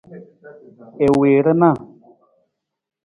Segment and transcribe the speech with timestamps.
[1.05, 1.71] I wii rana.